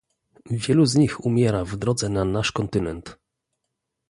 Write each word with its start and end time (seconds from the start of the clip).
Wielu 0.49 0.85
z 0.85 0.95
nich 0.95 1.19
umiera 1.25 1.65
w 1.65 1.77
drodze 1.77 2.09
na 2.09 2.25
nasz 2.25 2.51
kontynent 2.51 3.17